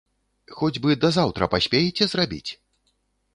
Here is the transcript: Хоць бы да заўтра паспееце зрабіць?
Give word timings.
Хоць 0.61 0.79
бы 0.85 0.95
да 1.03 1.11
заўтра 1.17 1.49
паспееце 1.55 2.09
зрабіць? 2.15 2.51